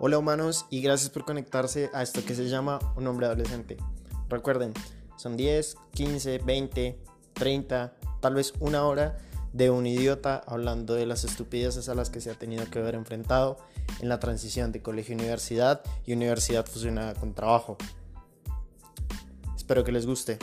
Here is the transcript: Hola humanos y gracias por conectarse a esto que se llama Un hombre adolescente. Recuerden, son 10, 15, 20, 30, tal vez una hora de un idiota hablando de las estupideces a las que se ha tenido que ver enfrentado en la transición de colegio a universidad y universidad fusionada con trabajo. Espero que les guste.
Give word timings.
Hola 0.00 0.16
humanos 0.16 0.64
y 0.70 0.80
gracias 0.80 1.10
por 1.10 1.24
conectarse 1.24 1.90
a 1.92 2.04
esto 2.04 2.24
que 2.24 2.36
se 2.36 2.48
llama 2.48 2.78
Un 2.94 3.08
hombre 3.08 3.26
adolescente. 3.26 3.78
Recuerden, 4.28 4.72
son 5.16 5.36
10, 5.36 5.76
15, 5.92 6.38
20, 6.38 7.00
30, 7.32 7.94
tal 8.20 8.34
vez 8.34 8.54
una 8.60 8.84
hora 8.84 9.18
de 9.52 9.70
un 9.70 9.88
idiota 9.88 10.40
hablando 10.46 10.94
de 10.94 11.04
las 11.04 11.24
estupideces 11.24 11.88
a 11.88 11.96
las 11.96 12.10
que 12.10 12.20
se 12.20 12.30
ha 12.30 12.34
tenido 12.34 12.64
que 12.70 12.80
ver 12.80 12.94
enfrentado 12.94 13.58
en 13.98 14.08
la 14.08 14.20
transición 14.20 14.70
de 14.70 14.82
colegio 14.82 15.16
a 15.16 15.18
universidad 15.18 15.82
y 16.06 16.12
universidad 16.12 16.64
fusionada 16.64 17.14
con 17.14 17.34
trabajo. 17.34 17.76
Espero 19.56 19.82
que 19.82 19.90
les 19.90 20.06
guste. 20.06 20.38